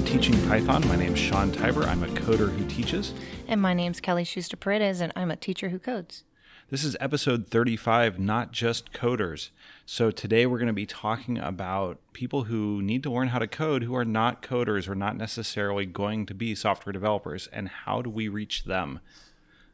[0.00, 0.86] To Teaching Python.
[0.88, 1.86] My name is Sean Tibor.
[1.86, 3.12] I'm a coder who teaches.
[3.46, 6.24] And my name's Kelly Schuster Paredes, and I'm a teacher who codes.
[6.70, 9.50] This is episode 35, Not Just Coders.
[9.84, 13.46] So today we're going to be talking about people who need to learn how to
[13.46, 18.00] code who are not coders or not necessarily going to be software developers, and how
[18.00, 19.00] do we reach them?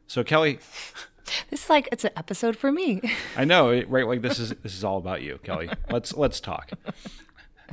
[0.07, 0.59] So, Kelly.
[1.49, 3.01] This is like it's an episode for me.
[3.35, 4.07] I know, right?
[4.07, 5.69] Like this is this is all about you, Kelly.
[5.91, 6.71] Let's let's talk.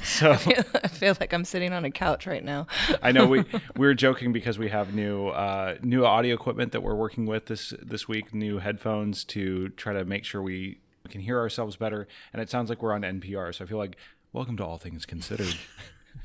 [0.02, 2.66] So I feel, I feel, like I'm sitting on a couch right now.
[3.02, 3.44] I know we
[3.76, 7.46] we are joking because we have new uh, new audio equipment that we're working with
[7.46, 12.08] this this week, new headphones to try to make sure we can hear ourselves better.
[12.32, 13.96] And it sounds like we're on NPR, so I feel like
[14.32, 15.54] welcome to All Things Considered.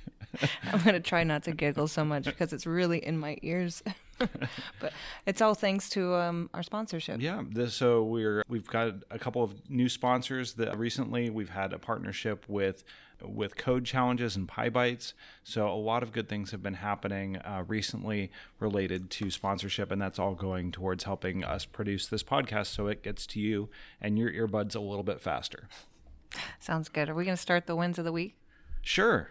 [0.72, 3.84] I'm gonna try not to giggle so much because it's really in my ears.
[4.80, 4.94] but
[5.26, 7.22] it's all thanks to um, our sponsorship.
[7.22, 7.44] Yeah.
[7.50, 11.80] This, so we're we've got a couple of new sponsors that recently we've had a
[11.80, 12.84] partnership with
[13.22, 15.14] with code challenges and PyBites.
[15.44, 20.02] So a lot of good things have been happening uh, recently related to sponsorship, and
[20.02, 23.70] that's all going towards helping us produce this podcast so it gets to you
[24.02, 25.68] and your earbuds a little bit faster.
[26.60, 27.10] Sounds good.
[27.10, 28.36] Are we going to start the wins of the week?
[28.82, 29.30] Sure.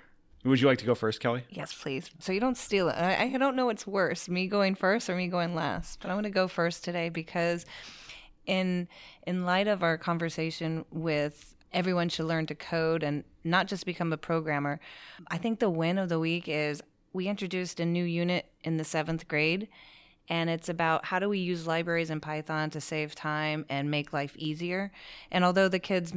[0.49, 1.45] Would you like to go first, Kelly?
[1.51, 2.11] Yes, please.
[2.21, 2.93] So you don't steal it.
[2.93, 6.01] I, I don't know what's worse, me going first or me going last.
[6.01, 7.67] But I'm going to go first today because,
[8.47, 8.89] in
[9.27, 14.13] in light of our conversation with everyone should learn to code and not just become
[14.13, 14.81] a programmer,
[15.29, 18.85] I think the win of the week is we introduced a new unit in the
[18.85, 19.69] seventh grade.
[20.31, 24.13] And it's about how do we use libraries in Python to save time and make
[24.13, 24.93] life easier.
[25.31, 26.13] And although the kids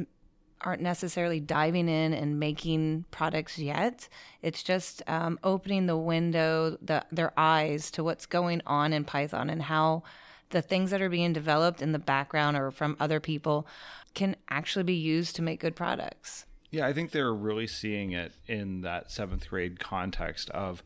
[0.64, 4.08] aren't necessarily diving in and making products yet.
[4.42, 9.50] It's just um, opening the window, the, their eyes to what's going on in Python
[9.50, 10.02] and how
[10.50, 13.66] the things that are being developed in the background or from other people
[14.14, 16.46] can actually be used to make good products.
[16.70, 20.82] Yeah, I think they're really seeing it in that seventh grade context of,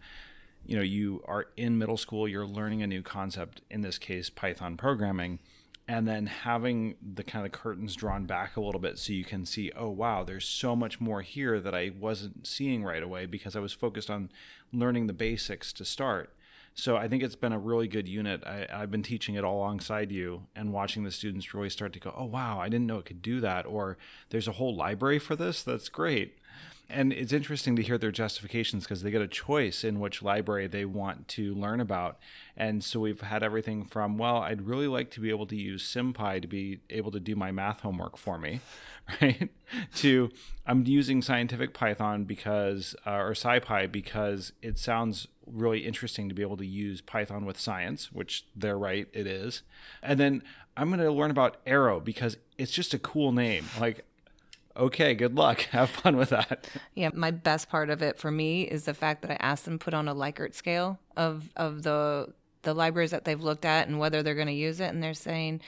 [0.64, 4.30] you know, you are in middle school, you're learning a new concept, in this case,
[4.30, 5.38] Python programming
[5.88, 9.44] and then having the kind of curtains drawn back a little bit so you can
[9.46, 13.54] see oh wow there's so much more here that i wasn't seeing right away because
[13.54, 14.30] i was focused on
[14.72, 16.32] learning the basics to start.
[16.74, 18.44] So i think it's been a really good unit.
[18.44, 22.00] I, have been teaching it all alongside you and watching the students really start to
[22.00, 23.96] go oh wow i didn't know it could do that or
[24.30, 25.62] there's a whole library for this?
[25.62, 26.36] That's great
[26.88, 30.68] and it's interesting to hear their justifications because they get a choice in which library
[30.68, 32.16] they want to learn about.
[32.56, 35.82] And so we've had everything from, well, I'd really like to be able to use
[35.82, 38.60] SymPy to be able to do my math homework for me,
[39.20, 39.48] right?
[39.96, 40.30] to
[40.64, 46.42] I'm using scientific Python because, uh, or SciPy because it sounds really interesting to be
[46.42, 49.62] able to use Python with science, which they're right, it is.
[50.02, 50.42] And then
[50.76, 53.64] I'm going to learn about Arrow because it's just a cool name.
[53.80, 54.04] Like
[54.76, 55.60] okay, good luck.
[55.70, 56.68] Have fun with that.
[56.94, 59.78] Yeah, my best part of it for me is the fact that I asked them
[59.78, 62.32] put on a Likert scale of of the
[62.62, 65.14] the libraries that they've looked at and whether they're going to use it, and they're
[65.14, 65.60] saying,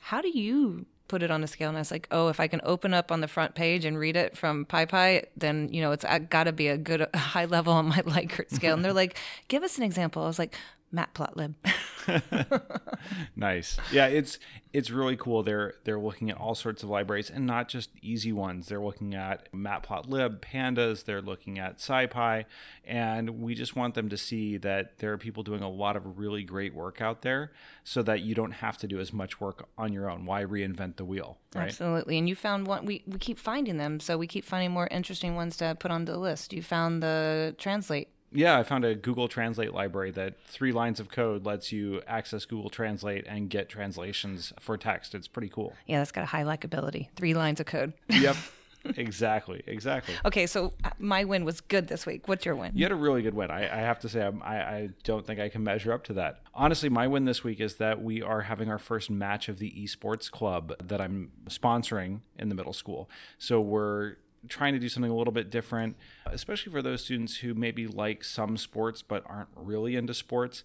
[0.00, 2.48] "How do you?" put it on a scale and I was like, oh, if I
[2.48, 5.92] can open up on the front page and read it from PyPy, then, you know,
[5.92, 8.74] it's uh, got to be a good high level on my Likert scale.
[8.74, 9.18] and they're like,
[9.48, 10.22] give us an example.
[10.22, 10.56] I was like,
[10.94, 11.54] matplotlib.
[13.36, 13.78] nice.
[13.92, 14.38] Yeah, it's
[14.72, 15.42] it's really cool.
[15.42, 18.68] They're they're looking at all sorts of libraries and not just easy ones.
[18.68, 22.44] They're looking at matplotlib, pandas, they're looking at SciPy,
[22.84, 26.18] and we just want them to see that there are people doing a lot of
[26.18, 27.52] really great work out there
[27.84, 30.26] so that you don't have to do as much work on your own.
[30.26, 31.68] Why reinvent the wheel, right?
[31.68, 32.18] Absolutely.
[32.18, 35.36] And you found one we we keep finding them, so we keep finding more interesting
[35.36, 36.52] ones to put on the list.
[36.52, 41.08] You found the translate yeah, I found a Google Translate library that three lines of
[41.08, 45.14] code lets you access Google Translate and get translations for text.
[45.14, 45.72] It's pretty cool.
[45.86, 47.08] Yeah, that's got a high likability.
[47.16, 47.92] Three lines of code.
[48.08, 48.36] Yep.
[48.96, 49.62] exactly.
[49.66, 50.14] Exactly.
[50.24, 52.28] Okay, so uh, my win was good this week.
[52.28, 52.72] What's your win?
[52.74, 53.50] You had a really good win.
[53.50, 56.40] I, I have to say, I, I don't think I can measure up to that.
[56.54, 59.70] Honestly, my win this week is that we are having our first match of the
[59.72, 63.08] esports club that I'm sponsoring in the middle school.
[63.38, 64.16] So we're
[64.48, 65.96] trying to do something a little bit different,
[66.26, 70.64] especially for those students who maybe like some sports but aren't really into sports.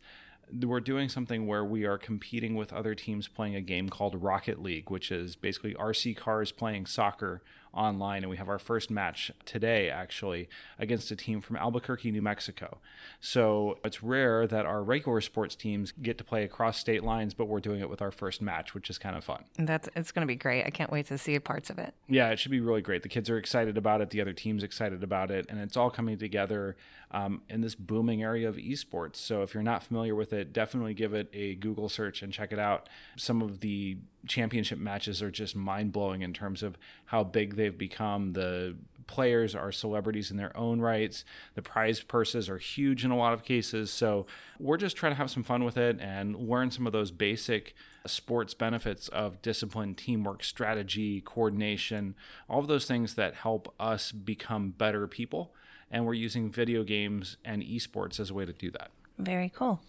[0.51, 4.61] We're doing something where we are competing with other teams playing a game called Rocket
[4.61, 7.43] League, which is basically RC cars playing soccer
[7.73, 12.21] online, and we have our first match today, actually, against a team from Albuquerque, New
[12.21, 12.79] Mexico.
[13.19, 17.45] So it's rare that our regular sports teams get to play across state lines, but
[17.45, 19.45] we're doing it with our first match, which is kind of fun.
[19.57, 20.65] That's it's going to be great.
[20.65, 21.93] I can't wait to see parts of it.
[22.07, 23.03] Yeah, it should be really great.
[23.03, 24.09] The kids are excited about it.
[24.09, 26.75] The other teams excited about it, and it's all coming together
[27.11, 29.17] um, in this booming area of esports.
[29.17, 32.51] So if you're not familiar with it, definitely give it a Google search and check
[32.51, 32.87] it out.
[33.15, 37.77] Some of the championship matches are just mind blowing in terms of how big they've
[37.77, 38.75] become the
[39.09, 41.25] players are celebrities in their own rights.
[41.55, 43.89] The prize purses are huge in a lot of cases.
[43.89, 44.27] So
[44.59, 47.73] we're just trying to have some fun with it and learn some of those basic
[48.05, 52.13] sports benefits of discipline, teamwork, strategy, coordination,
[52.47, 55.55] all of those things that help us become better people.
[55.89, 58.91] And we're using video games and esports as a way to do that.
[59.17, 59.81] Very cool.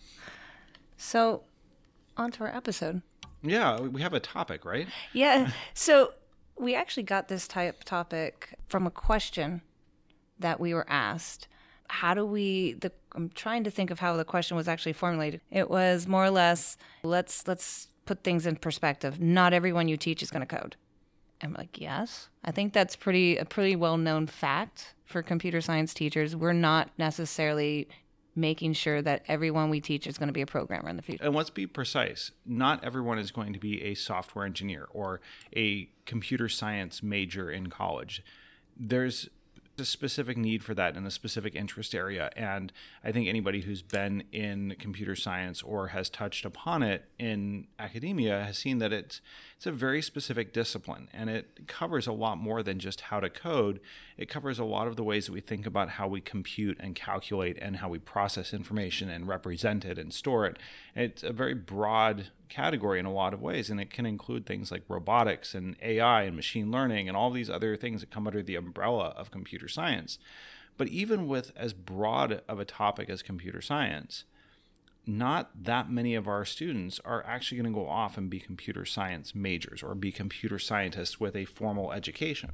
[0.97, 1.43] So,
[2.17, 3.03] on to our episode.
[3.43, 4.87] Yeah, we have a topic, right?
[5.13, 5.51] Yeah.
[5.75, 6.13] So,
[6.59, 9.63] we actually got this type topic from a question
[10.39, 11.49] that we were asked.
[11.89, 15.41] How do we the I'm trying to think of how the question was actually formulated.
[15.51, 19.21] It was more or less let's let's put things in perspective.
[19.21, 20.77] Not everyone you teach is going to code.
[21.43, 22.29] I'm like, yes.
[22.45, 26.37] I think that's pretty a pretty well known fact for computer science teachers.
[26.37, 27.89] We're not necessarily
[28.35, 31.25] making sure that everyone we teach is going to be a programmer in the future.
[31.25, 32.31] And let's be precise.
[32.47, 35.21] Not everyone is going to be a software engineer or
[35.57, 38.23] a computer science major in college.
[38.77, 39.29] There's
[39.81, 42.31] a specific need for that in a specific interest area.
[42.37, 42.73] And
[43.03, 48.45] I think anybody who's been in computer science or has touched upon it in academia
[48.45, 49.21] has seen that it's
[49.57, 53.29] it's a very specific discipline and it covers a lot more than just how to
[53.29, 53.81] code.
[54.17, 56.95] It covers a lot of the ways that we think about how we compute and
[56.95, 60.59] calculate and how we process information and represent it and store it.
[60.95, 64.71] It's a very broad category in a lot of ways, and it can include things
[64.71, 68.43] like robotics and AI and machine learning and all these other things that come under
[68.43, 70.19] the umbrella of computer science.
[70.77, 74.25] But even with as broad of a topic as computer science,
[75.07, 78.85] not that many of our students are actually going to go off and be computer
[78.85, 82.53] science majors or be computer scientists with a formal education.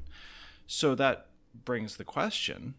[0.66, 1.26] So that
[1.64, 2.74] brings the question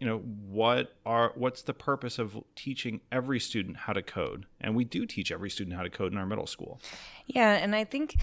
[0.00, 4.74] you know what are what's the purpose of teaching every student how to code and
[4.74, 6.80] we do teach every student how to code in our middle school
[7.26, 8.16] yeah and i think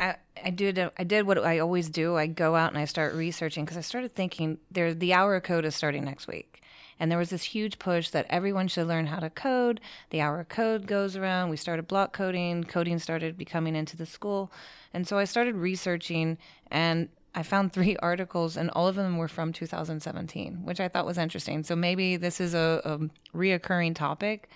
[0.00, 2.16] I, I did I did what I always do.
[2.16, 5.42] I go out and I start researching because I started thinking there the hour of
[5.42, 6.62] code is starting next week.
[6.98, 9.80] And there was this huge push that everyone should learn how to code.
[10.10, 11.48] The hour of code goes around.
[11.48, 12.64] We started block coding.
[12.64, 14.52] Coding started becoming into the school.
[14.92, 16.36] And so I started researching
[16.70, 21.06] and I found three articles, and all of them were from 2017, which I thought
[21.06, 21.62] was interesting.
[21.62, 24.48] So maybe this is a, a reoccurring topic,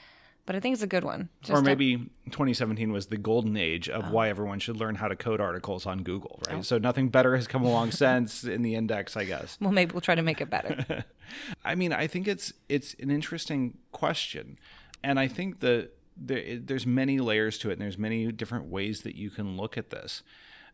[0.46, 1.30] but I think it's a good one.
[1.42, 4.10] Just or maybe 2017 was the golden age of oh.
[4.10, 6.58] why everyone should learn how to code articles on Google, right?
[6.58, 6.62] Oh.
[6.62, 9.56] So nothing better has come along since in the index, I guess.
[9.60, 11.04] Well, maybe we'll try to make it better.
[11.64, 14.58] I mean, I think it's it's an interesting question,
[15.02, 19.02] and I think that there, there's many layers to it, and there's many different ways
[19.02, 20.22] that you can look at this.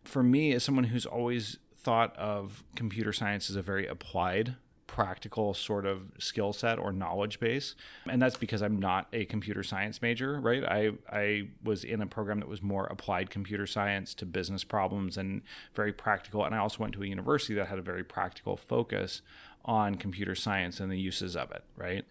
[0.03, 4.57] For me, as someone who's always thought of computer science as a very applied
[4.91, 7.77] practical sort of skill set or knowledge base.
[8.09, 10.65] And that's because i'm not a computer science major right?
[10.65, 15.17] I i was in a program that was more applied computer science to business problems
[15.17, 15.43] and
[15.75, 16.45] very practical.
[16.45, 19.23] And i also went to a university that had a very practical focus
[19.65, 22.05] on computer science and the uses of it right?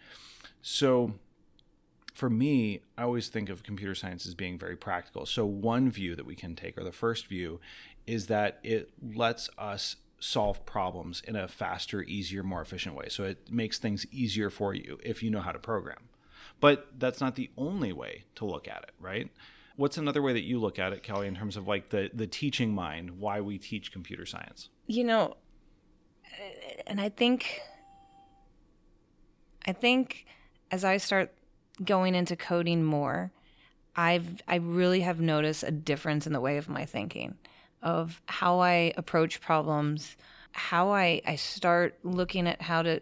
[0.62, 1.16] So
[2.14, 5.26] for me, I always think of computer science as being very practical.
[5.26, 7.62] So, one view that we can take, or the first view,
[8.10, 13.06] is that it lets us solve problems in a faster, easier, more efficient way.
[13.08, 16.10] So it makes things easier for you if you know how to program.
[16.60, 19.30] But that's not the only way to look at it, right?
[19.76, 22.28] What's another way that you look at it, Kelly, in terms of like the the
[22.28, 24.70] teaching mind, why we teach computer science?
[24.88, 25.38] You know,
[26.88, 27.62] and I think
[29.66, 30.26] I think
[30.72, 31.32] as I start
[31.86, 33.32] going into coding more,
[33.96, 37.38] I've I really have noticed a difference in the way of my thinking
[37.82, 40.18] of how I approach problems,
[40.52, 43.02] how I, I start looking at how to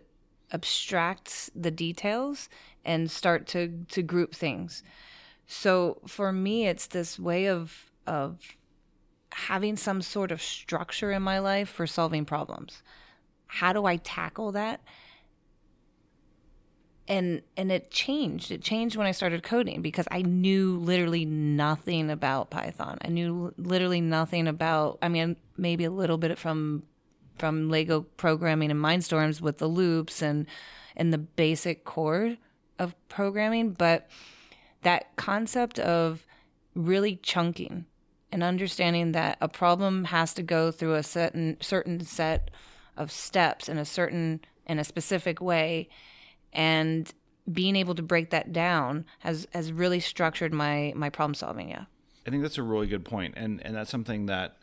[0.51, 2.49] abstract the details
[2.85, 4.83] and start to, to group things.
[5.47, 8.39] So for me, it's this way of, of
[9.31, 12.81] having some sort of structure in my life for solving problems.
[13.47, 14.81] How do I tackle that?
[17.07, 18.51] And and it changed.
[18.51, 22.97] It changed when i started coding because i knew literally nothing about python.
[23.01, 26.83] I knew literally nothing about i mean maybe a little bit from
[27.37, 30.45] from lego programming and mindstorms with the loops and
[30.95, 32.35] and the basic core
[32.79, 34.09] of programming but
[34.83, 36.25] that concept of
[36.75, 37.85] really chunking
[38.31, 42.51] and understanding that a problem has to go through a certain certain set
[42.95, 45.87] of steps in a certain in a specific way
[46.53, 47.13] and
[47.51, 51.85] being able to break that down has has really structured my my problem solving yeah
[52.25, 54.57] i think that's a really good point and and that's something that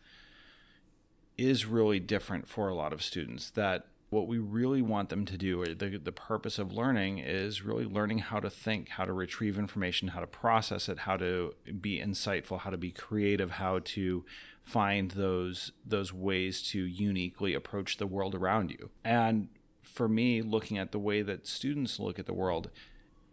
[1.37, 5.37] is really different for a lot of students that what we really want them to
[5.37, 9.13] do or the, the purpose of learning is really learning how to think how to
[9.13, 13.81] retrieve information how to process it how to be insightful how to be creative how
[13.83, 14.25] to
[14.65, 18.91] find those those ways to uniquely approach the world around you.
[19.05, 19.49] And
[19.95, 22.69] for me, looking at the way that students look at the world,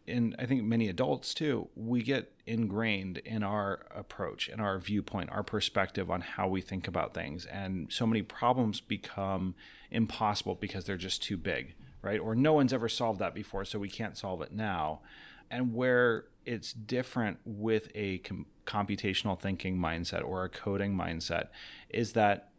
[0.08, 5.32] and I think many adults too, we get ingrained in our approach and our viewpoint,
[5.32, 7.46] our perspective on how we think about things.
[7.48, 9.56] And so many problems become
[9.90, 12.20] impossible because they're just too big, right?
[12.20, 15.02] Or no one's ever solved that before, so we can't solve it now.
[15.50, 21.48] And where it's different with a com- computational thinking mindset or a coding mindset
[21.90, 22.52] is that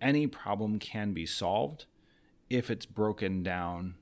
[0.00, 1.84] any problem can be solved
[2.52, 3.94] if it's broken down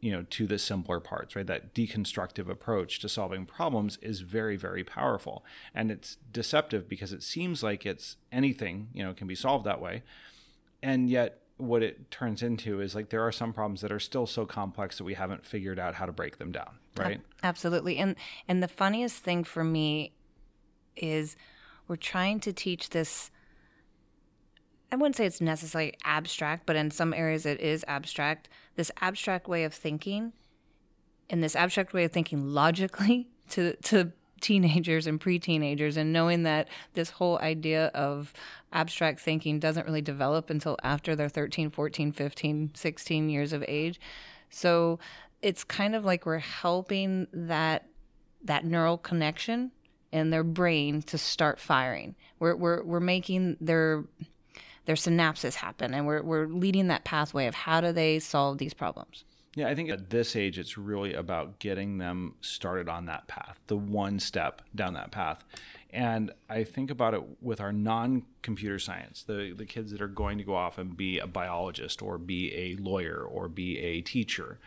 [0.00, 1.46] you know to the simpler parts right?
[1.46, 5.44] That deconstructive approach to solving problems is very very powerful.
[5.74, 9.80] And it's deceptive because it seems like it's anything you know can be solved that
[9.80, 10.02] way.
[10.82, 14.26] And yet what it turns into is like there are some problems that are still
[14.26, 17.20] so complex that we haven't figured out how to break them down right?
[17.42, 17.98] absolutely.
[17.98, 20.12] And and the funniest thing for me
[20.96, 21.36] is
[21.88, 23.30] we're trying to teach this
[24.90, 28.48] I wouldn't say it's necessarily abstract, but in some areas it is abstract.
[28.76, 30.32] This abstract way of thinking,
[31.28, 36.68] and this abstract way of thinking logically to to teenagers and pre-teenagers and knowing that
[36.92, 38.34] this whole idea of
[38.72, 43.98] abstract thinking doesn't really develop until after they're 13 14 15 16 years of age
[44.50, 44.98] so
[45.40, 47.86] it's kind of like we're helping that
[48.44, 49.72] that neural connection
[50.12, 54.04] in their brain to start firing we're we're, we're making their
[54.86, 58.74] their synapses happen and we're, we're leading that pathway of how do they solve these
[58.74, 59.24] problems
[59.56, 63.58] yeah, I think at this age, it's really about getting them started on that path,
[63.68, 65.42] the one step down that path.
[65.88, 70.08] And I think about it with our non computer science, the, the kids that are
[70.08, 74.02] going to go off and be a biologist or be a lawyer or be a
[74.02, 74.58] teacher.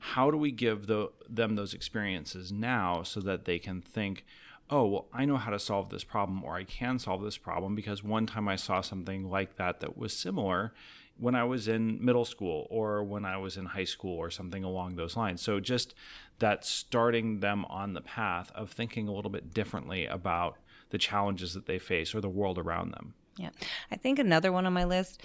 [0.00, 4.24] How do we give the, them those experiences now so that they can think,
[4.70, 7.74] oh, well, I know how to solve this problem or I can solve this problem
[7.74, 10.72] because one time I saw something like that that was similar
[11.18, 14.64] when I was in middle school or when I was in high school or something
[14.64, 15.40] along those lines.
[15.40, 15.94] So just
[16.40, 20.58] that starting them on the path of thinking a little bit differently about
[20.90, 23.14] the challenges that they face or the world around them.
[23.36, 23.50] Yeah.
[23.90, 25.22] I think another one on my list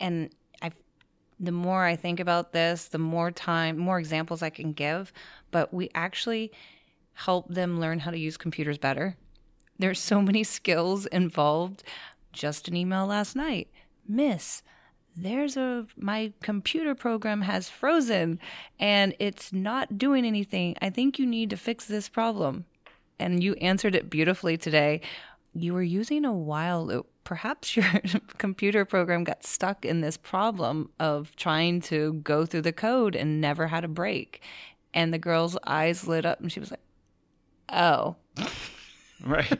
[0.00, 0.30] and
[0.62, 0.70] I
[1.40, 5.12] the more I think about this, the more time, more examples I can give,
[5.50, 6.52] but we actually
[7.14, 9.16] help them learn how to use computers better.
[9.78, 11.82] There's so many skills involved.
[12.32, 13.68] Just an email last night.
[14.06, 14.62] Miss,
[15.16, 18.40] there's a my computer program has frozen
[18.80, 20.76] and it's not doing anything.
[20.82, 22.64] I think you need to fix this problem.
[23.18, 25.00] And you answered it beautifully today.
[25.54, 27.06] You were using a while loop.
[27.22, 27.86] Perhaps your
[28.38, 33.40] computer program got stuck in this problem of trying to go through the code and
[33.40, 34.42] never had a break.
[34.92, 36.80] And the girl's eyes lit up and she was like,
[37.68, 38.16] "Oh."
[39.24, 39.58] right.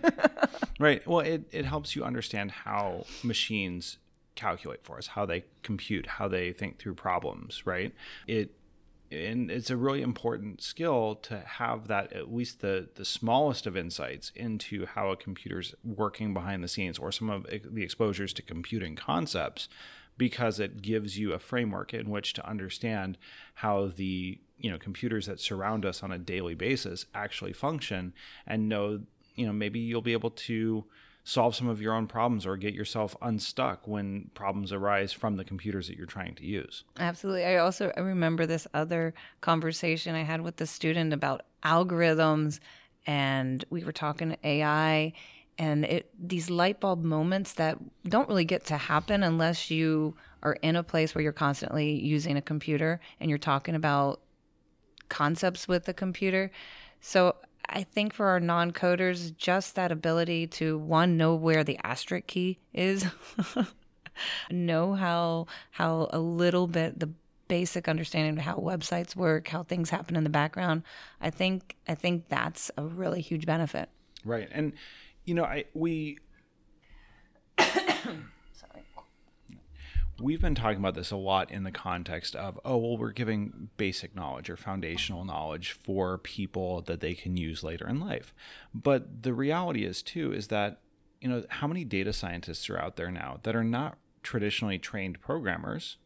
[0.78, 1.06] right.
[1.06, 3.98] Well, it, it helps you understand how machines
[4.34, 7.92] calculate for us, how they compute, how they think through problems, right?
[8.26, 8.50] It
[9.12, 13.76] and it's a really important skill to have that at least the the smallest of
[13.76, 18.42] insights into how a computer's working behind the scenes or some of the exposures to
[18.42, 19.68] computing concepts
[20.16, 23.18] because it gives you a framework in which to understand
[23.54, 28.12] how the you know computers that surround us on a daily basis actually function
[28.46, 29.00] and know
[29.34, 30.84] you know maybe you'll be able to
[31.24, 35.44] solve some of your own problems or get yourself unstuck when problems arise from the
[35.44, 36.84] computers that you're trying to use.
[36.98, 37.46] Absolutely.
[37.46, 42.60] I also I remember this other conversation I had with the student about algorithms
[43.06, 45.14] and we were talking AI
[45.58, 50.54] and it these light bulb moments that don't really get to happen unless you are
[50.62, 54.20] in a place where you're constantly using a computer and you're talking about
[55.08, 56.50] concepts with the computer.
[57.00, 57.36] So
[57.68, 62.26] I think for our non coders, just that ability to one know where the asterisk
[62.26, 63.06] key is,
[64.50, 67.10] know how how a little bit the
[67.48, 70.82] basic understanding of how websites work, how things happen in the background.
[71.20, 73.88] I think I think that's a really huge benefit.
[74.24, 74.72] Right, and
[75.24, 76.18] you know, I we
[80.20, 83.68] we've been talking about this a lot in the context of oh well we're giving
[83.76, 88.34] basic knowledge or foundational knowledge for people that they can use later in life.
[88.74, 90.80] But the reality is too is that
[91.20, 95.20] you know how many data scientists are out there now that are not traditionally trained
[95.20, 95.96] programmers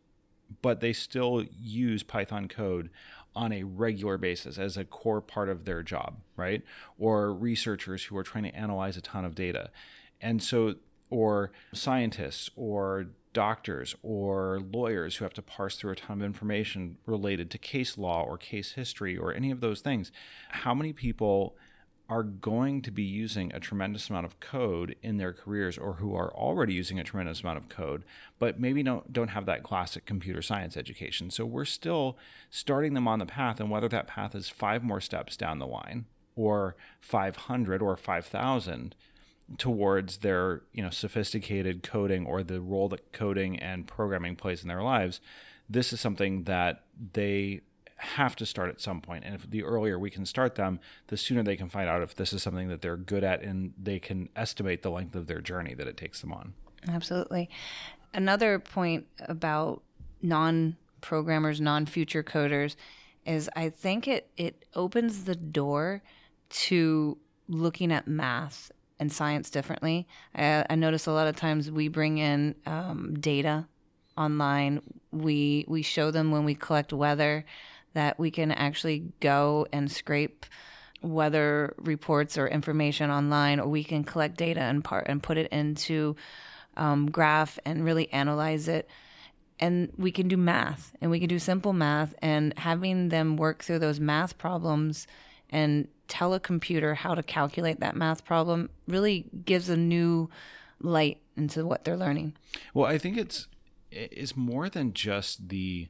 [0.63, 2.91] but they still use python code
[3.35, 6.63] on a regular basis as a core part of their job right
[6.99, 9.71] or researchers who are trying to analyze a ton of data
[10.21, 10.75] and so
[11.11, 16.99] or scientists or doctors or lawyers who have to parse through a ton of information
[17.07, 20.11] related to case law or case history or any of those things.
[20.49, 21.57] How many people
[22.09, 26.15] are going to be using a tremendous amount of code in their careers or who
[26.15, 28.03] are already using a tremendous amount of code
[28.38, 31.31] but maybe don't don't have that classic computer science education.
[31.31, 32.17] So we're still
[32.50, 35.67] starting them on the path and whether that path is five more steps down the
[35.67, 38.95] line or 500 or 5000
[39.57, 44.69] towards their you know sophisticated coding or the role that coding and programming plays in
[44.69, 45.21] their lives
[45.71, 47.61] this is something that they
[47.99, 50.78] have to start at some point and if the earlier we can start them
[51.09, 53.73] the sooner they can find out if this is something that they're good at and
[53.81, 56.55] they can estimate the length of their journey that it takes them on
[56.88, 57.49] absolutely
[58.14, 59.83] another point about
[60.23, 62.76] non programmers non future coders
[63.26, 66.02] is i think it it opens the door
[66.49, 70.07] to looking at math and science differently.
[70.35, 73.67] I, I notice a lot of times we bring in um, data
[74.17, 74.83] online.
[75.12, 77.45] We we show them when we collect weather
[77.95, 80.47] that we can actually go and scrape
[81.02, 85.50] weather reports or information online, or we can collect data and part and put it
[85.52, 86.16] into
[86.76, 88.88] um, graph and really analyze it.
[89.61, 93.64] And we can do math, and we can do simple math, and having them work
[93.64, 95.07] through those math problems
[95.50, 100.30] and tell a computer how to calculate that math problem really gives a new
[100.80, 102.35] light into what they're learning.
[102.73, 103.49] Well, I think it's
[103.90, 105.88] it's more than just the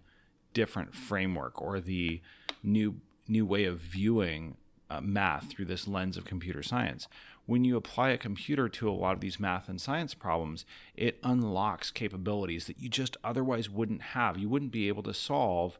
[0.53, 2.21] different framework or the
[2.63, 4.57] new new way of viewing
[4.91, 7.09] uh, math through this lens of computer science.
[7.47, 10.65] When you apply a computer to a lot of these math and science problems,
[10.95, 14.39] it unlocks capabilities that you just otherwise wouldn't have.
[14.39, 15.79] You wouldn't be able to solve,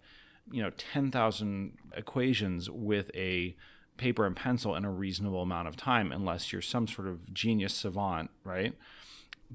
[0.51, 3.55] you know, 10,000 equations with a
[3.99, 7.75] paper and pencil in a reasonable amount of time unless you're some sort of genius
[7.75, 8.75] savant, right?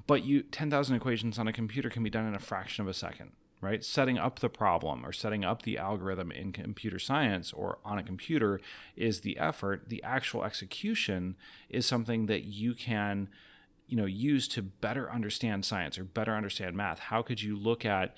[0.06, 2.94] But you 10,000 equations on a computer can be done in a fraction of a
[2.94, 3.32] second,
[3.64, 3.84] right?
[3.84, 8.02] Setting up the problem or setting up the algorithm in computer science or on a
[8.02, 8.60] computer
[8.96, 9.88] is the effort.
[9.88, 11.36] The actual execution
[11.68, 13.28] is something that you can
[13.86, 16.98] you know use to better understand science or better understand math.
[16.98, 18.14] How could you look at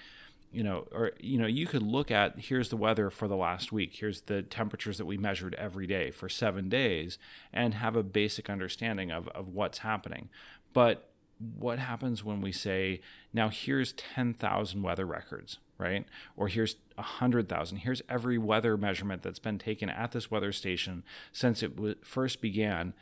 [0.53, 3.73] you know, or you know, you could look at here's the weather for the last
[3.73, 7.19] week, here's the temperatures that we measured every day for seven days,
[7.53, 10.31] and have a basic understanding of, of what's happening.
[10.73, 13.01] But what happens when we say,
[13.33, 16.07] now here's 10,000 weather records, right?
[16.37, 17.79] Or here's 100,000.
[17.79, 22.41] Here's every weather measurement that's been taken at this weather station since it w- first
[22.41, 22.95] began,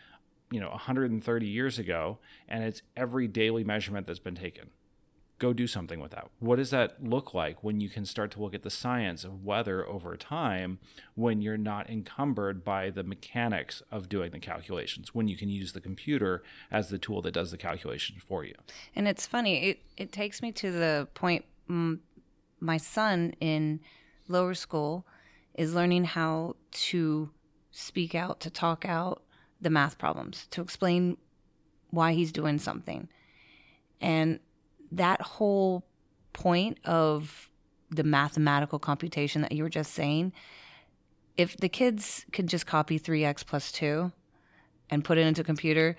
[0.51, 2.19] you know, 130 years ago,
[2.49, 4.71] and it's every daily measurement that's been taken
[5.39, 6.29] go do something with that.
[6.39, 9.45] What does that look like when you can start to look at the science of
[9.45, 10.79] weather over time
[11.15, 15.73] when you're not encumbered by the mechanics of doing the calculations, when you can use
[15.73, 18.55] the computer as the tool that does the calculations for you?
[18.95, 21.45] And it's funny, it, it takes me to the point
[22.61, 23.81] my son in
[24.29, 25.07] lower school
[25.55, 27.31] is learning how to
[27.71, 29.23] speak out, to talk out
[29.61, 31.17] the math problems, to explain
[31.91, 33.09] why he's doing something.
[34.01, 34.41] And
[34.97, 35.85] that whole
[36.33, 37.51] point of
[37.91, 40.33] the mathematical computation that you were just saying,
[41.37, 44.13] if the kids could just copy 3x plus 2
[44.91, 45.97] and put it into a computer,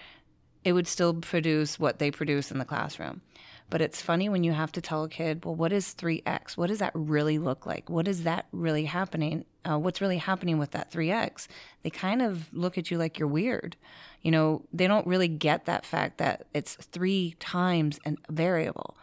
[0.64, 3.22] it would still produce what they produce in the classroom.
[3.70, 6.56] But it's funny when you have to tell a kid, well, what is 3x?
[6.56, 7.90] What does that really look like?
[7.90, 9.46] What is that really happening?
[9.64, 11.48] Uh, what's really happening with that 3x?
[11.82, 13.76] They kind of look at you like you're weird.
[14.22, 18.96] You know, they don't really get that fact that it's three times a variable.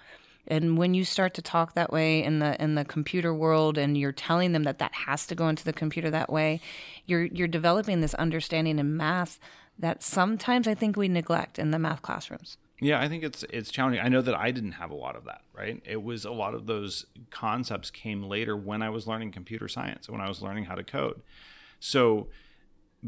[0.46, 3.96] And when you start to talk that way in the in the computer world, and
[3.96, 6.60] you're telling them that that has to go into the computer that way,
[7.06, 9.38] you're you're developing this understanding in math
[9.78, 12.56] that sometimes I think we neglect in the math classrooms.
[12.82, 14.02] Yeah, I think it's it's challenging.
[14.04, 15.80] I know that I didn't have a lot of that, right?
[15.84, 20.08] It was a lot of those concepts came later when I was learning computer science,
[20.08, 21.22] when I was learning how to code.
[21.78, 22.26] So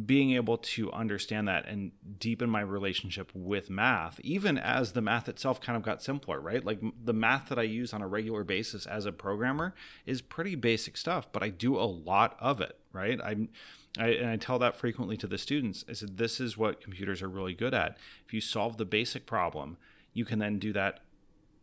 [0.07, 5.29] being able to understand that and deepen my relationship with math, even as the math
[5.29, 6.65] itself kind of got simpler, right?
[6.65, 9.75] Like the math that I use on a regular basis as a programmer
[10.07, 13.21] is pretty basic stuff, but I do a lot of it, right?
[13.25, 13.49] I'm
[13.99, 15.85] I, and I tell that frequently to the students.
[15.89, 17.97] I said, this is what computers are really good at.
[18.27, 19.77] If you solve the basic problem,
[20.13, 21.01] you can then do that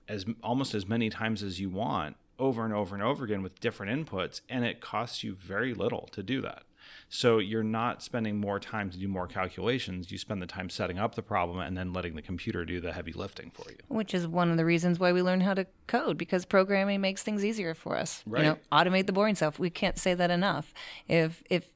[0.08, 3.60] as almost as many times as you want over and over and over again with
[3.60, 6.64] different inputs, and it costs you very little to do that.
[7.08, 10.12] So you're not spending more time to do more calculations.
[10.12, 12.94] You spend the time setting up the problem and then letting the computer do the
[12.94, 13.78] heavy lifting for you.
[13.90, 17.22] Which is one of the reasons why we learn how to code because programming makes
[17.22, 18.24] things easier for us.
[18.26, 18.44] Right.
[18.44, 19.60] You know, automate the boring stuff.
[19.60, 20.74] We can't say that enough.
[21.08, 21.70] If if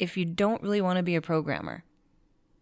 [0.00, 1.84] if you don't really want to be a programmer,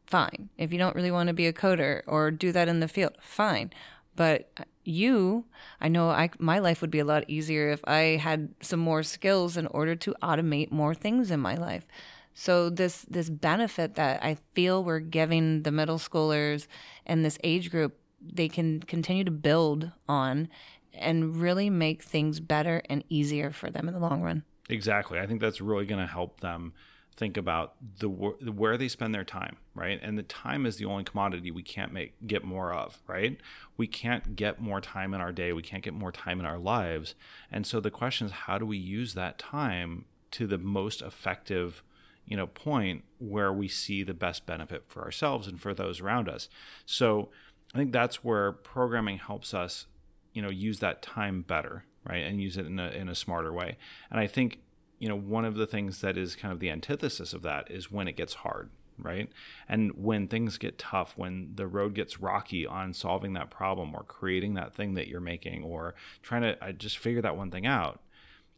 [0.07, 0.51] fine.
[0.59, 3.13] If you don't really want to be a coder or do that in the field,
[3.21, 3.71] fine.
[4.17, 4.51] But
[4.85, 5.45] you,
[5.81, 9.05] I know I my life would be a lot easier if I had some more
[9.05, 11.87] skills in order to automate more things in my life.
[12.35, 16.67] So this this benefit that I feel we're giving the middle schoolers
[17.07, 20.49] and this age group, they can continue to build on
[20.93, 24.43] and really make things better and easier for them in the long run.
[24.69, 25.21] Exactly.
[25.21, 26.73] I think that's really going to help them
[27.19, 29.99] think about the where they spend their time, right?
[30.01, 33.37] And the time is the only commodity we can't make get more of, right?
[33.77, 36.59] We can't get more time in our day, we can't get more time in our
[36.59, 37.17] lives.
[37.51, 41.83] And so the question is how do we use that time to the most effective
[42.25, 46.29] you know point where we see the best benefit for ourselves and for those around
[46.29, 46.49] us.
[46.87, 47.31] So
[47.75, 49.87] I think that's where programming helps us
[50.33, 53.53] you know use that time better right and use it in a, in a smarter
[53.53, 53.77] way
[54.11, 54.61] and i think
[54.99, 57.91] you know one of the things that is kind of the antithesis of that is
[57.91, 59.31] when it gets hard right?
[59.69, 64.03] And when things get tough when the road gets rocky on solving that problem or
[64.03, 68.01] creating that thing that you're making or trying to just figure that one thing out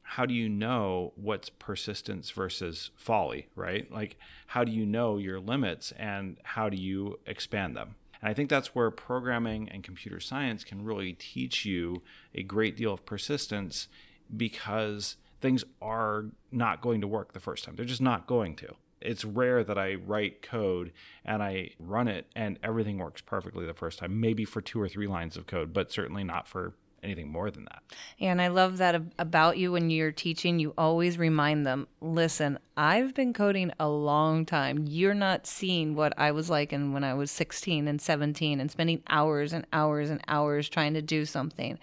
[0.03, 3.90] how do you know what's persistence versus folly right?
[3.92, 4.16] Like
[4.48, 7.94] how do you know your limits and how do you expand them?
[8.20, 12.03] And I think that's where programming and computer science can really teach you
[12.35, 13.88] a great deal of persistence
[14.37, 17.76] because things are not going to work the first time.
[17.76, 18.74] They're just not going to.
[19.00, 20.92] It's rare that I write code
[21.24, 24.88] and I run it and everything works perfectly the first time, maybe for two or
[24.88, 27.83] three lines of code, but certainly not for anything more than that.
[28.18, 33.14] And I love that about you when you're teaching, you always remind them listen, I've
[33.14, 34.85] been coding a long time.
[34.87, 39.03] You're not seeing what I was like when I was 16 and 17 and spending
[39.09, 41.79] hours and hours and hours trying to do something.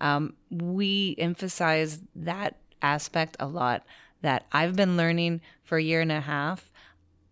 [0.00, 3.84] Um, we emphasize that aspect a lot
[4.20, 6.70] that I've been learning for a year and a half.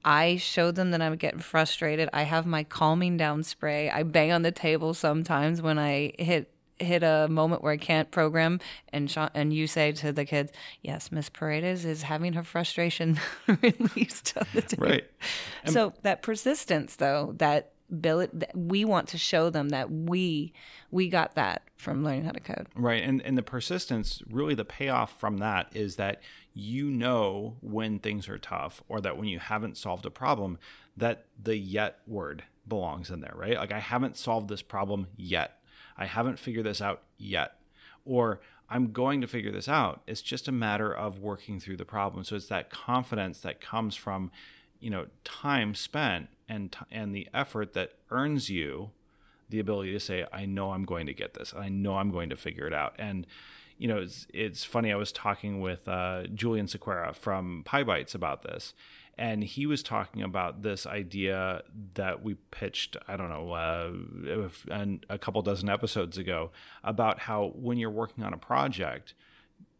[0.04, 2.08] I showed them that I'm getting frustrated.
[2.12, 3.88] I have my calming down spray.
[3.88, 8.10] I bang on the table sometimes when I hit hit a moment where I can't
[8.10, 8.58] program,
[8.92, 13.20] and Sean, and you say to the kids, "Yes, Miss Paredes is having her frustration
[13.62, 15.10] released on the table." Right.
[15.62, 20.52] And so that persistence, though, that ability, we want to show them that we
[20.90, 22.66] we got that from learning how to code.
[22.74, 26.22] Right, and and the persistence, really, the payoff from that is that
[26.54, 30.58] you know when things are tough, or that when you haven't solved a problem,
[30.96, 33.56] that the yet word belongs in there, right?
[33.56, 35.62] Like I haven't solved this problem yet
[35.96, 37.58] I haven't figured this out yet.
[38.04, 40.02] Or I'm going to figure this out.
[40.06, 42.24] It's just a matter of working through the problem.
[42.24, 44.30] So it's that confidence that comes from,
[44.82, 48.90] you know, time spent and and the effort that earns you
[49.48, 51.54] the ability to say, I know I'm going to get this.
[51.56, 52.94] I know I'm going to figure it out.
[52.98, 53.26] And
[53.78, 54.92] you know, it's, it's funny.
[54.92, 58.74] I was talking with uh, Julian Sequeira from PyBites about this,
[59.18, 61.62] and he was talking about this idea
[61.94, 66.50] that we pitched i don't know uh, a couple dozen episodes ago
[66.82, 69.14] about how when you're working on a project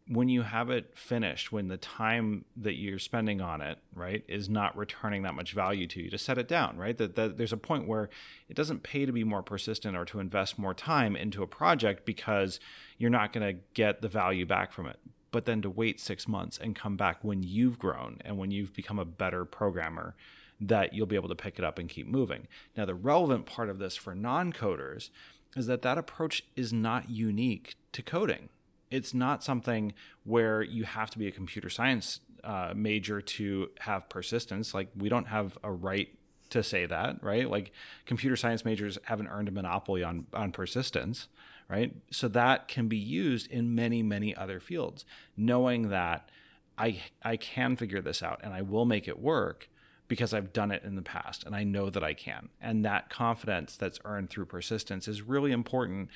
[0.07, 4.49] when you have it finished when the time that you're spending on it right is
[4.49, 7.53] not returning that much value to you to set it down right that, that there's
[7.53, 8.09] a point where
[8.49, 12.05] it doesn't pay to be more persistent or to invest more time into a project
[12.05, 12.59] because
[12.97, 14.99] you're not going to get the value back from it
[15.31, 18.73] but then to wait six months and come back when you've grown and when you've
[18.73, 20.15] become a better programmer
[20.61, 22.47] that you'll be able to pick it up and keep moving.
[22.77, 25.09] Now, the relevant part of this for non coders
[25.55, 28.49] is that that approach is not unique to coding.
[28.93, 34.09] It's not something where you have to be a computer science uh, major to have
[34.09, 34.73] persistence.
[34.73, 36.09] Like, we don't have a right
[36.49, 37.49] to say that, right?
[37.49, 37.71] Like,
[38.05, 41.27] computer science majors haven't earned a monopoly on, on persistence
[41.69, 41.95] right?
[42.11, 46.29] So that can be used in many, many other fields, knowing that
[46.77, 49.69] I I can figure this out and I will make it work
[50.07, 52.49] because I've done it in the past and I know that I can.
[52.61, 56.09] And that confidence that's earned through persistence is really important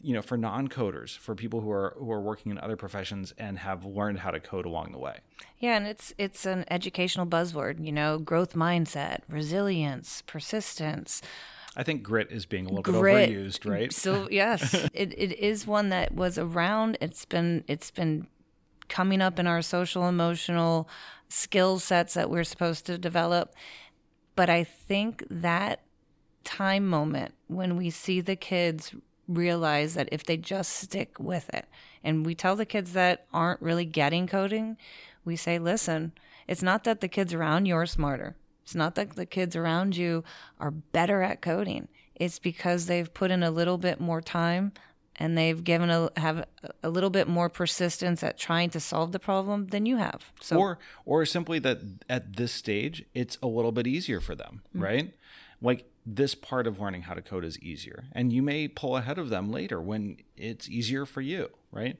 [0.00, 3.58] you know for non-coders for people who are who are working in other professions and
[3.58, 5.18] have learned how to code along the way
[5.58, 11.22] yeah and it's it's an educational buzzword you know growth mindset resilience persistence
[11.78, 13.92] I think grit is being a little grit, bit overused, mm, right?
[13.92, 16.96] So yes, it, it is one that was around.
[17.02, 18.26] It's been it's been
[18.88, 20.88] coming up in our social emotional
[21.28, 23.54] skill sets that we're supposed to develop.
[24.34, 25.80] But I think that
[26.44, 28.94] time moment when we see the kids
[29.28, 31.66] realize that if they just stick with it,
[32.04, 34.76] and we tell the kids that aren't really getting coding,
[35.24, 36.12] we say, listen,
[36.46, 38.36] it's not that the kids around you are smarter.
[38.62, 40.24] It's not that the kids around you
[40.58, 41.88] are better at coding.
[42.14, 44.72] It's because they've put in a little bit more time
[45.16, 46.46] and they've given a have
[46.82, 50.32] a little bit more persistence at trying to solve the problem than you have.
[50.40, 54.62] So or or simply that at this stage it's a little bit easier for them,
[54.68, 54.82] mm-hmm.
[54.82, 55.14] right?
[55.60, 59.18] Like this part of learning how to code is easier and you may pull ahead
[59.18, 61.98] of them later when it's easier for you, right?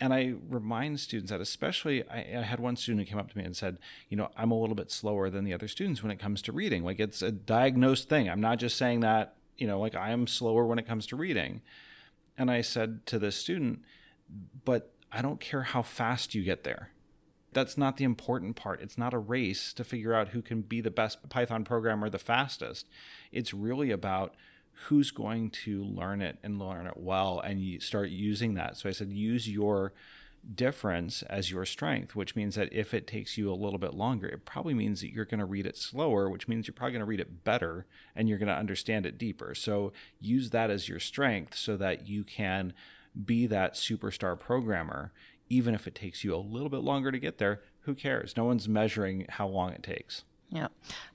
[0.00, 3.36] And I remind students that, especially, I, I, had one student who came up to
[3.36, 6.12] me and said, You know, I'm a little bit slower than the other students when
[6.12, 6.84] it comes to reading.
[6.84, 8.30] Like, it's a diagnosed thing.
[8.30, 11.16] I'm not just saying that, you know, like I am slower when it comes to
[11.16, 11.62] reading.
[12.36, 13.80] And I said to this student,
[14.64, 16.90] But I don't care how fast you get there.
[17.52, 18.80] That's not the important part.
[18.80, 22.18] It's not a race to figure out who can be the best Python programmer the
[22.18, 22.86] fastest.
[23.32, 24.34] It's really about
[24.86, 28.76] who's going to learn it and learn it well and you start using that.
[28.76, 29.92] So I said, use your
[30.54, 34.28] difference as your strength, which means that if it takes you a little bit longer,
[34.28, 37.00] it probably means that you're going to read it slower, which means you're probably going
[37.00, 39.54] to read it better and you're going to understand it deeper.
[39.54, 42.72] So use that as your strength so that you can
[43.24, 45.12] be that superstar programmer,
[45.48, 47.62] even if it takes you a little bit longer to get there.
[47.80, 48.36] Who cares?
[48.36, 50.24] No one's measuring how long it takes.
[50.50, 50.68] Yeah.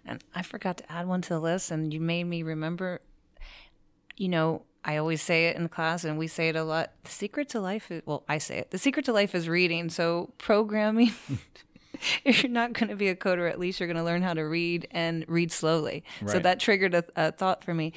[0.05, 3.01] And I forgot to add one to the list, and you made me remember
[4.17, 6.91] you know, I always say it in class and we say it a lot.
[7.03, 8.71] The secret to life is, well, I say it.
[8.71, 9.89] The secret to life is reading.
[9.89, 11.13] So, programming,
[12.25, 14.33] if you're not going to be a coder, at least you're going to learn how
[14.33, 16.03] to read and read slowly.
[16.21, 16.31] Right.
[16.31, 17.93] So, that triggered a, a thought for me.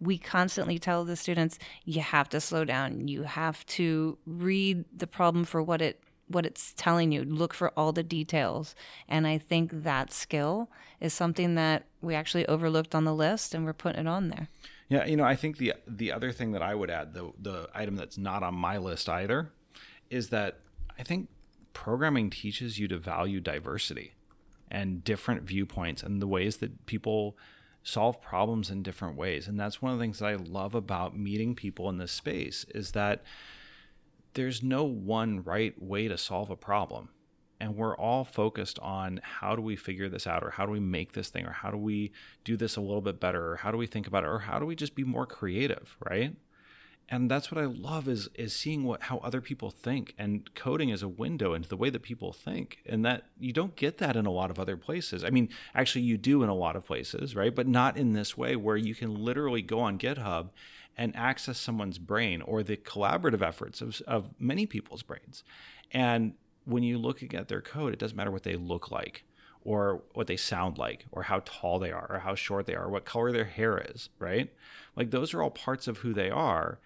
[0.00, 3.08] We constantly tell the students, you have to slow down.
[3.08, 7.24] You have to read the problem for what it what it's telling you.
[7.24, 8.76] Look for all the details.
[9.08, 13.64] And I think that skill is something that we actually overlooked on the list and
[13.64, 14.48] we're putting it on there.
[14.88, 17.68] Yeah, you know, I think the the other thing that I would add, the the
[17.74, 19.52] item that's not on my list either,
[20.08, 20.60] is that
[20.98, 21.28] I think
[21.72, 24.14] programming teaches you to value diversity
[24.70, 27.36] and different viewpoints and the ways that people
[27.82, 29.48] solve problems in different ways.
[29.48, 32.66] And that's one of the things that I love about meeting people in this space
[32.74, 33.22] is that
[34.34, 37.08] there's no one right way to solve a problem
[37.60, 40.80] and we're all focused on how do we figure this out or how do we
[40.80, 42.10] make this thing or how do we
[42.42, 44.58] do this a little bit better or how do we think about it or how
[44.58, 46.34] do we just be more creative right
[47.10, 50.90] and that's what i love is is seeing what how other people think and coding
[50.90, 54.16] is a window into the way that people think and that you don't get that
[54.16, 56.84] in a lot of other places i mean actually you do in a lot of
[56.84, 60.50] places right but not in this way where you can literally go on github
[60.96, 65.42] and access someone's brain or the collaborative efforts of, of many people's brains
[65.92, 69.24] and when you look at their code, it doesn't matter what they look like
[69.62, 72.84] or what they sound like or how tall they are or how short they are,
[72.84, 74.52] or what color their hair is, right?
[74.96, 76.78] Like those are all parts of who they are.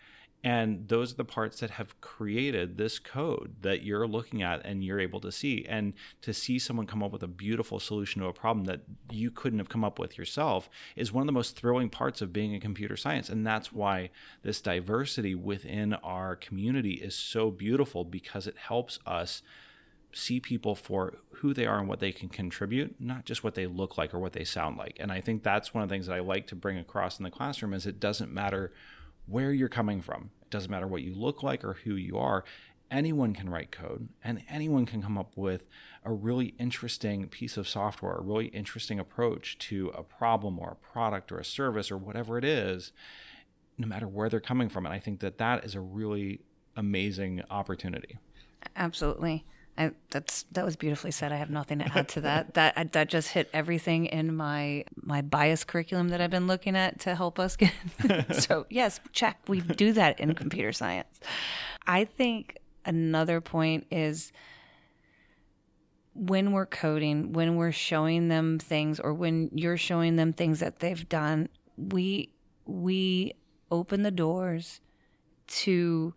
[0.45, 4.85] And those are the parts that have created this code that you're looking at and
[4.85, 5.65] you're able to see.
[5.67, 9.31] And to see someone come up with a beautiful solution to a problem that you
[9.31, 12.53] couldn't have come up with yourself is one of the most thrilling parts of being
[12.53, 13.31] in computer science.
[13.31, 14.11] And that's why
[14.43, 19.41] this diversity within our community is so beautiful because it helps us
[20.13, 23.67] see people for who they are and what they can contribute, not just what they
[23.67, 24.99] look like or what they sound like.
[25.01, 27.25] And I think that's one of the things that I like to bring across in
[27.25, 28.73] the classroom is it doesn't matter
[29.27, 30.31] where you're coming from.
[30.43, 32.45] It doesn't matter what you look like or who you are.
[32.91, 35.65] Anyone can write code and anyone can come up with
[36.05, 40.93] a really interesting piece of software, a really interesting approach to a problem or a
[40.93, 42.93] product or a service or whatever it is,
[43.79, 44.87] no matter where they're coming from.
[44.87, 46.41] And I think that that is a really
[46.77, 48.19] amazing opportunity.
[48.77, 49.45] Absolutely.
[49.77, 51.33] I, that's that was beautifully said.
[51.33, 52.55] I have nothing to add to that.
[52.55, 57.01] that that just hit everything in my my bias curriculum that I've been looking at
[57.01, 57.73] to help us get.
[58.33, 59.39] so yes, check.
[59.49, 61.19] We do that in computer science.
[61.87, 64.33] I think another point is
[66.15, 70.79] when we're coding, when we're showing them things, or when you're showing them things that
[70.79, 72.31] they've done, we
[72.65, 73.35] we
[73.73, 74.81] open the doors
[75.47, 76.15] to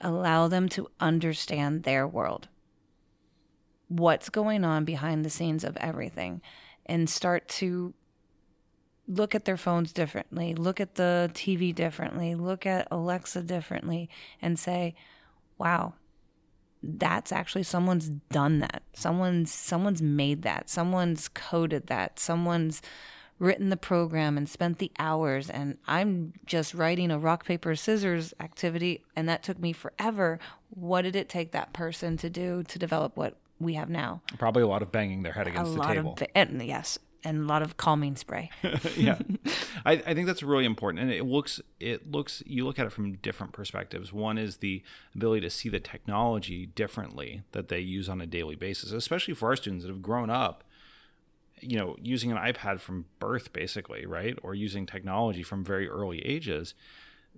[0.00, 2.48] allow them to understand their world
[3.88, 6.40] what's going on behind the scenes of everything
[6.86, 7.94] and start to
[9.06, 14.08] look at their phones differently, look at the TV differently, look at Alexa differently,
[14.42, 14.94] and say,
[15.56, 15.94] wow,
[16.82, 18.82] that's actually someone's done that.
[18.92, 20.68] Someone's someone's made that.
[20.68, 22.20] Someone's coded that.
[22.20, 22.82] Someone's
[23.38, 28.34] written the program and spent the hours and I'm just writing a rock paper scissors
[28.40, 30.40] activity and that took me forever.
[30.70, 34.22] What did it take that person to do to develop what we have now.
[34.38, 36.12] Probably a lot of banging their head against a the table.
[36.12, 38.50] Of, and yes, and a lot of calming spray.
[38.96, 39.18] yeah,
[39.84, 42.92] I, I, think that's really important, and it looks it looks you look at it
[42.92, 44.12] from different perspectives.
[44.12, 44.82] One is the
[45.14, 49.48] ability to see the technology differently that they use on a daily basis, especially for
[49.48, 50.64] our students that have grown up.
[51.60, 56.24] You know, using an iPad from birth, basically, right, or using technology from very early
[56.24, 56.74] ages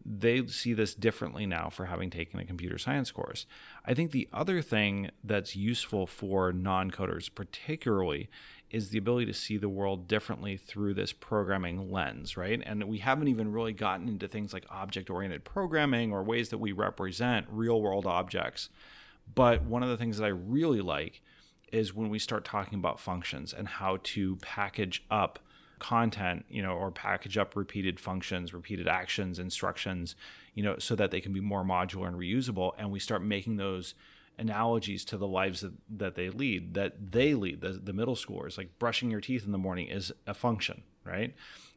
[0.05, 3.47] they see this differently now for having taken a computer science course.
[3.85, 8.29] I think the other thing that's useful for non coders, particularly,
[8.71, 12.63] is the ability to see the world differently through this programming lens, right?
[12.65, 16.59] And we haven't even really gotten into things like object oriented programming or ways that
[16.59, 18.71] we represent real world objects.
[19.35, 21.23] But one of the things that I really like
[21.73, 25.41] is when we start talking about functions and how to package up
[25.81, 30.15] content, you know, or package up repeated functions, repeated actions, instructions,
[30.55, 32.73] you know, so that they can be more modular and reusable.
[32.79, 33.95] And we start making those
[34.39, 38.57] analogies to the lives that, that they lead, that they lead, the, the middle schoolers,
[38.57, 41.35] like brushing your teeth in the morning is a function, right?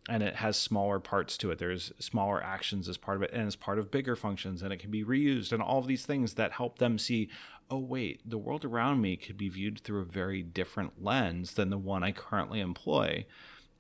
[0.09, 1.59] and it has smaller parts to it.
[1.59, 4.77] There's smaller actions as part of it, and as part of bigger functions, and it
[4.77, 7.29] can be reused, and all of these things that help them see.
[7.69, 11.69] Oh wait, the world around me could be viewed through a very different lens than
[11.69, 13.25] the one I currently employ.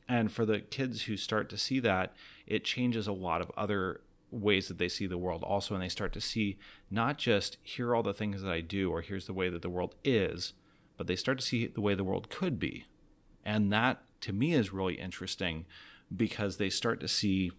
[0.07, 2.13] And for the kids who start to see that,
[2.45, 5.89] it changes a lot of other ways that they see the world also and they
[5.89, 6.57] start to see
[6.89, 9.61] not just here are all the things that I do or here's the way that
[9.61, 10.53] the world is,
[10.97, 12.85] but they start to see the way the world could be.
[13.45, 15.65] And that to me is really interesting
[16.15, 17.51] because they start to see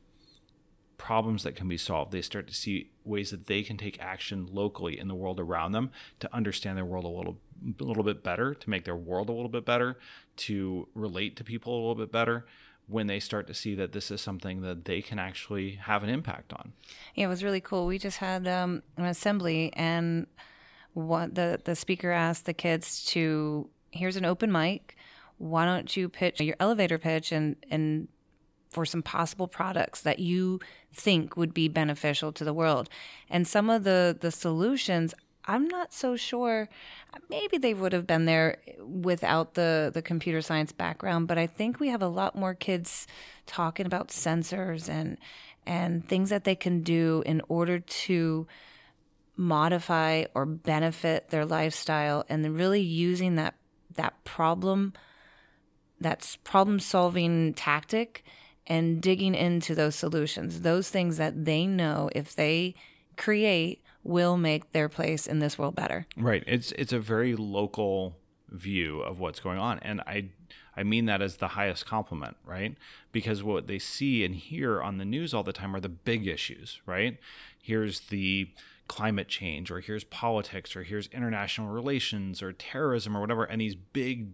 [1.05, 2.13] problems that can be solved.
[2.13, 5.73] They start to see ways that they can take action locally in the world around
[5.73, 5.91] them
[6.21, 7.37] to understand their world a little
[7.79, 9.99] a little bit better, to make their world a little bit better,
[10.37, 12.47] to relate to people a little bit better
[12.87, 16.09] when they start to see that this is something that they can actually have an
[16.09, 16.73] impact on.
[17.15, 17.85] Yeah, it was really cool.
[17.85, 20.27] We just had um, an assembly and
[20.95, 24.97] what the the speaker asked the kids to here's an open mic.
[25.37, 28.09] Why don't you pitch your elevator pitch and and
[28.75, 30.61] for some possible products that you
[30.93, 32.89] think would be beneficial to the world.
[33.31, 35.15] And some of the the solutions
[35.47, 36.69] I'm not so sure.
[37.29, 41.81] Maybe they would have been there without the the computer science background, but I think
[41.81, 43.07] we have a lot more kids
[43.47, 45.19] talking about sensors and
[45.67, 48.47] and things that they can do in order to
[49.37, 53.55] modify or benefit their lifestyle and really using that
[53.95, 54.93] that problem
[56.01, 58.25] that's problem solving tactic
[58.67, 62.75] and digging into those solutions, those things that they know if they
[63.17, 66.07] create will make their place in this world better.
[66.17, 66.45] Right.
[66.47, 68.17] It's it's a very local
[68.49, 70.29] view of what's going on and I
[70.77, 72.77] I mean that as the highest compliment, right?
[73.13, 76.27] Because what they see and hear on the news all the time are the big
[76.27, 77.19] issues, right?
[77.63, 78.49] Here's the
[78.89, 83.75] climate change or here's politics or here's international relations or terrorism or whatever and these
[83.75, 84.29] big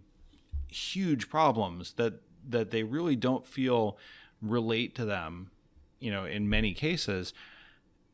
[0.67, 2.15] huge problems that
[2.47, 3.97] that they really don't feel
[4.41, 5.51] relate to them,
[5.99, 7.33] you know, in many cases,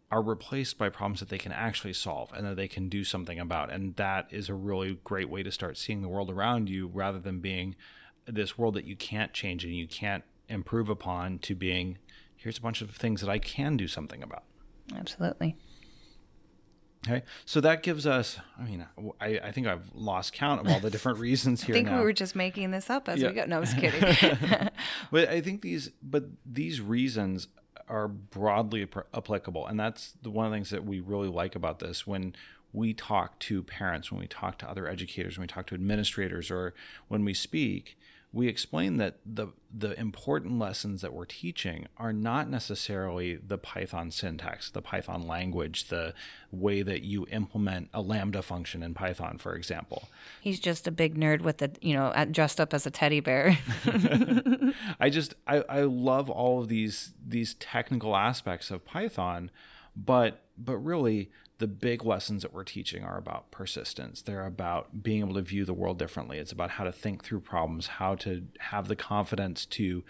[0.09, 3.39] are replaced by problems that they can actually solve and that they can do something
[3.39, 3.71] about.
[3.71, 7.19] And that is a really great way to start seeing the world around you rather
[7.19, 7.75] than being
[8.25, 11.97] this world that you can't change and you can't improve upon to being
[12.37, 14.43] here's a bunch of things that I can do something about.
[14.95, 15.57] Absolutely.
[17.08, 18.38] Okay, so that gives us.
[18.60, 18.86] I mean,
[19.22, 21.74] I, I think I've lost count of all the different reasons here.
[21.74, 22.00] I think now.
[22.00, 23.30] we were just making this up as yeah.
[23.30, 23.46] we go.
[23.46, 24.02] No, I was kidding.
[25.12, 27.48] but I think these, but these reasons
[27.88, 31.80] are broadly applicable, and that's the, one of the things that we really like about
[31.80, 32.06] this.
[32.06, 32.36] When
[32.74, 36.52] we talk to parents, when we talk to other educators, when we talk to administrators,
[36.52, 36.74] or
[37.08, 37.98] when we speak,
[38.33, 44.11] we explain that the the important lessons that we're teaching are not necessarily the Python
[44.11, 46.13] syntax, the Python language, the
[46.51, 50.09] way that you implement a lambda function in Python, for example.
[50.41, 53.57] He's just a big nerd with the you know dressed up as a teddy bear.
[54.99, 59.51] I just I, I love all of these these technical aspects of Python,
[59.95, 64.22] but but really the big lessons that we're teaching are about persistence.
[64.22, 66.38] They're about being able to view the world differently.
[66.38, 70.04] It's about how to think through problems, how to have the confidence to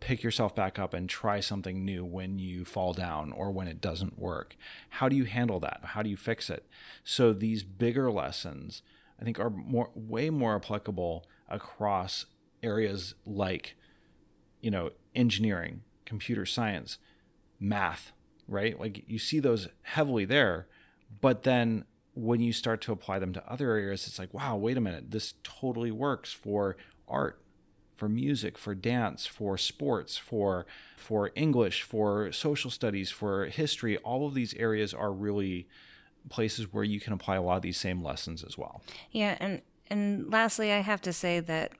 [0.00, 3.80] pick yourself back up and try something new when you fall down or when it
[3.80, 4.56] doesn't work.
[4.88, 5.80] How do you handle that?
[5.82, 6.66] How do you fix it?
[7.04, 8.82] So these bigger lessons,
[9.20, 12.26] I think, are more way more applicable across
[12.62, 13.76] areas like,
[14.60, 16.98] you know, engineering, computer science,
[17.60, 18.12] math,
[18.48, 18.78] right?
[18.78, 20.66] Like you see those heavily there
[21.20, 24.76] but then when you start to apply them to other areas, it's like, wow, wait
[24.76, 26.76] a minute, this totally works for
[27.08, 27.40] art,
[27.96, 33.96] for music, for dance, for sports, for for English, for social studies, for history.
[33.98, 35.68] All of these areas are really
[36.28, 38.82] places where you can apply a lot of these same lessons as well.
[39.10, 41.72] Yeah, and and lastly, I have to say that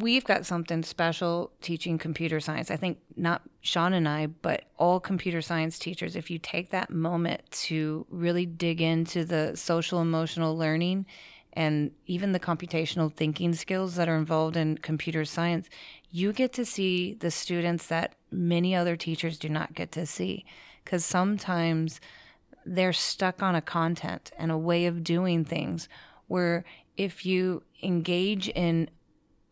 [0.00, 2.70] we've got something special teaching computer science.
[2.70, 6.90] I think not Sean and I, but all computer science teachers, if you take that
[6.90, 11.06] moment to really dig into the social emotional learning
[11.52, 15.68] and even the computational thinking skills that are involved in computer science,
[16.10, 20.44] you get to see the students that many other teachers do not get to see.
[20.84, 22.00] Because sometimes
[22.64, 25.88] they're stuck on a content and a way of doing things
[26.26, 26.64] where
[26.96, 28.88] if you engage in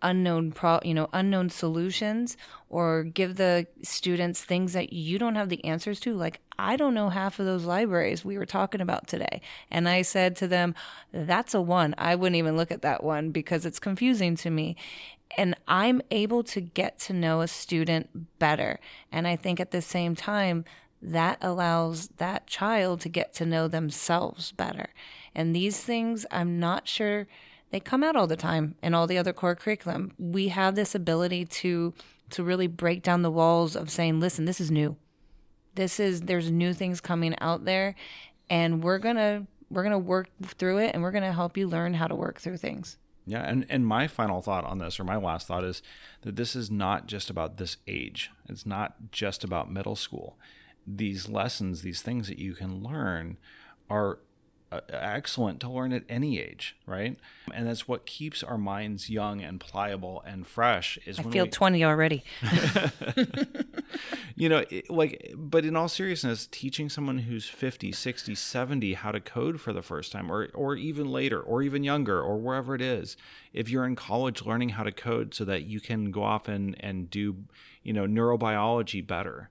[0.04, 2.36] unknown pro you know unknown solutions
[2.68, 6.14] or give the students things that you don't have the answers to.
[6.14, 9.40] Like i don't know half of those libraries we were talking about today.
[9.70, 10.74] And i said to them
[11.10, 11.94] that's a one.
[11.98, 14.76] I wouldn't even look at that one because it's confusing to me.
[15.36, 18.78] And i'm able to get to know a student better.
[19.10, 20.64] And i think at the same time
[21.00, 24.90] that allows that child to get to know themselves better.
[25.34, 27.26] And these things i'm not sure
[27.74, 30.12] they come out all the time in all the other core curriculum.
[30.16, 31.92] We have this ability to
[32.30, 34.94] to really break down the walls of saying, listen, this is new.
[35.74, 37.96] This is there's new things coming out there
[38.48, 41.56] and we're going to we're going to work through it and we're going to help
[41.56, 42.96] you learn how to work through things.
[43.26, 45.82] Yeah, and and my final thought on this or my last thought is
[46.22, 48.30] that this is not just about this age.
[48.48, 50.38] It's not just about middle school.
[50.86, 53.36] These lessons, these things that you can learn
[53.90, 54.20] are
[54.74, 57.16] Uh, excellent to learn at any age, right?
[57.52, 60.98] And that's what keeps our minds young and pliable and fresh.
[61.06, 62.24] Is I feel we, 20 already.
[64.34, 69.12] you know, it, like, but in all seriousness, teaching someone who's 50, 60, 70 how
[69.12, 72.74] to code for the first time, or, or even later, or even younger, or wherever
[72.74, 73.16] it is,
[73.52, 76.74] if you're in college learning how to code so that you can go off and,
[76.80, 77.36] and do,
[77.84, 79.50] you know, neurobiology better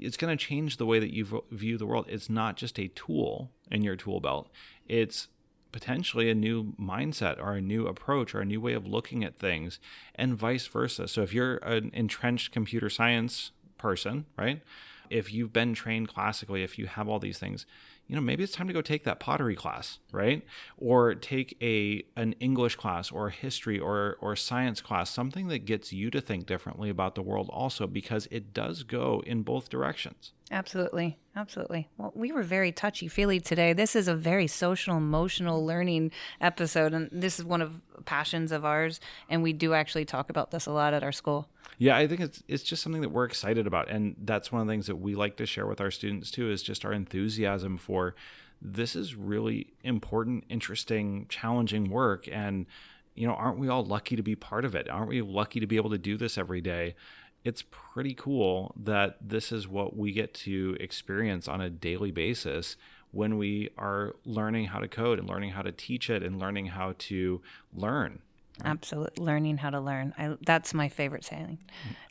[0.00, 2.06] it's going to change the way that you view the world.
[2.08, 4.48] It's not just a tool in your tool belt,
[4.88, 5.28] it's
[5.72, 9.38] potentially a new mindset or a new approach or a new way of looking at
[9.38, 9.78] things,
[10.14, 11.06] and vice versa.
[11.06, 14.62] So, if you're an entrenched computer science person, right?
[15.08, 17.66] If you've been trained classically, if you have all these things,
[18.10, 20.44] you know maybe it's time to go take that pottery class right?
[20.76, 25.60] Or take a an english class or a history or or science class something that
[25.60, 29.68] gets you to think differently about the world also because it does go in both
[29.70, 31.16] directions Absolutely.
[31.36, 31.88] Absolutely.
[31.96, 33.72] Well, we were very touchy feely today.
[33.72, 36.92] This is a very social, emotional learning episode.
[36.92, 38.98] And this is one of passions of ours.
[39.28, 41.48] And we do actually talk about this a lot at our school.
[41.78, 43.88] Yeah, I think it's it's just something that we're excited about.
[43.88, 46.50] And that's one of the things that we like to share with our students too,
[46.50, 48.14] is just our enthusiasm for
[48.60, 52.28] this is really important, interesting, challenging work.
[52.30, 52.66] And
[53.14, 54.88] you know, aren't we all lucky to be part of it?
[54.88, 56.94] Aren't we lucky to be able to do this every day?
[57.44, 62.76] It's pretty cool that this is what we get to experience on a daily basis
[63.12, 66.66] when we are learning how to code and learning how to teach it and learning
[66.66, 67.40] how to
[67.74, 68.20] learn.
[68.64, 70.14] Absolutely, learning how to learn.
[70.18, 71.58] I, that's my favorite saying.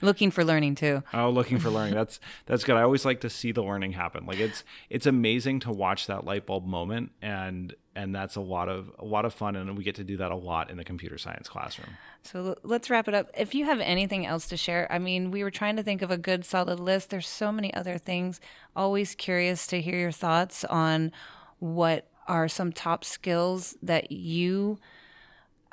[0.01, 1.03] Looking for learning too.
[1.13, 1.93] Oh, looking for learning.
[1.99, 2.75] That's that's good.
[2.75, 4.25] I always like to see the learning happen.
[4.25, 8.69] Like it's it's amazing to watch that light bulb moment, and and that's a lot
[8.69, 10.83] of a lot of fun, and we get to do that a lot in the
[10.85, 11.89] computer science classroom.
[12.23, 13.29] So let's wrap it up.
[13.37, 16.11] If you have anything else to share, I mean, we were trying to think of
[16.11, 17.09] a good solid list.
[17.09, 18.39] There's so many other things.
[18.75, 21.11] Always curious to hear your thoughts on
[21.59, 24.79] what are some top skills that you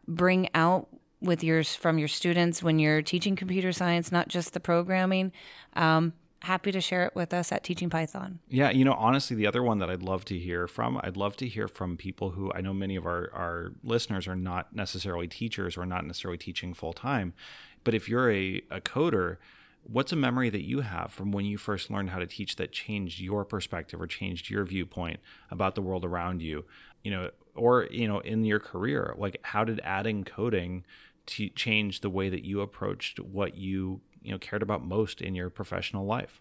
[0.07, 0.88] bring out
[1.20, 5.32] with yours from your students when you're teaching computer science, not just the programming.
[5.74, 8.38] Um, happy to share it with us at Teaching Python.
[8.48, 11.36] Yeah, you know, honestly, the other one that I'd love to hear from, I'd love
[11.38, 15.26] to hear from people who I know many of our, our listeners are not necessarily
[15.26, 17.34] teachers or not necessarily teaching full time.
[17.82, 19.38] But if you're a, a coder,
[19.82, 22.72] what's a memory that you have from when you first learned how to teach that
[22.72, 26.64] changed your perspective or changed your viewpoint about the world around you?
[27.02, 30.84] You know, or you know in your career like how did adding coding
[31.26, 35.34] to change the way that you approached what you you know cared about most in
[35.34, 36.40] your professional life?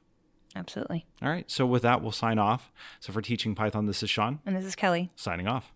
[0.56, 1.06] Absolutely.
[1.22, 1.50] All right.
[1.52, 2.72] So with that we'll sign off.
[3.00, 4.40] So for teaching python this is sean.
[4.46, 5.12] And this is kelly.
[5.16, 5.74] Signing off